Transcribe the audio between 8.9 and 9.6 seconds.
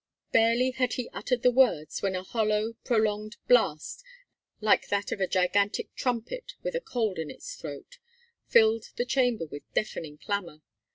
the chamber